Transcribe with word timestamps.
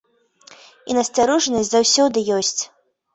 І 0.93 0.95
насцярожанасць 0.97 1.69
заўсёды 1.73 2.25
ёсць. 2.37 2.61